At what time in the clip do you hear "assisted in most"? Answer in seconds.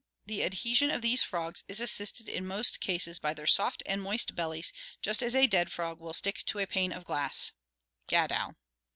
1.79-2.79